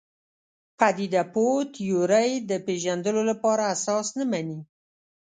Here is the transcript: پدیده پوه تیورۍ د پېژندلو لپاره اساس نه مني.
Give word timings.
پدیده 0.77 1.23
پوه 1.33 1.57
تیورۍ 1.73 2.31
د 2.49 2.51
پېژندلو 2.65 3.21
لپاره 3.31 3.63
اساس 3.75 4.07
نه 4.17 4.25
مني. 4.31 4.59